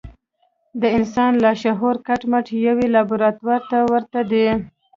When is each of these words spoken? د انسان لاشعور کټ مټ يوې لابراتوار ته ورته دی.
د 0.81 0.83
انسان 0.97 1.31
لاشعور 1.43 1.95
کټ 2.07 2.21
مټ 2.31 2.45
يوې 2.67 2.87
لابراتوار 2.95 3.61
ته 3.69 3.77
ورته 3.91 4.19
دی. 4.31 4.47